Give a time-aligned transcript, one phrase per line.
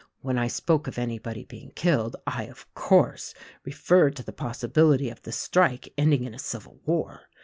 [0.21, 5.21] When I spoke of anybody being killed I, of course, referred to the possibility of
[5.21, 7.29] this strike ending in a civil war.